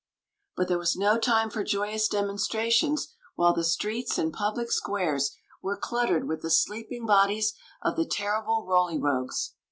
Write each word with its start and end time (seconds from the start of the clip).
Queen 0.55 0.63
Zixi 0.63 0.63
of 0.63 0.63
Ix; 0.63 0.63
or, 0.63 0.63
the 0.63 0.63
But 0.63 0.67
there 0.67 0.79
was 0.79 0.95
no 0.95 1.19
time 1.19 1.49
for 1.51 1.63
joyous 1.63 2.07
demonstrations 2.07 3.13
while 3.35 3.53
the 3.53 3.63
streets 3.63 4.17
and 4.17 4.33
public 4.33 4.71
squares 4.71 5.35
were 5.61 5.77
cluttered 5.77 6.27
with 6.27 6.41
the 6.41 6.49
sleeping 6.49 7.05
bodies 7.05 7.53
of 7.83 7.95
the 7.97 8.05
terrible 8.07 8.65
Roly 8.65 8.97
Rogues. 8.97 9.53